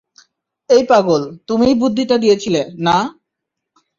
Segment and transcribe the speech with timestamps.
[0.69, 2.97] এই পাগল, তুমিই বুদ্ধিটা দিয়েছিলে, না?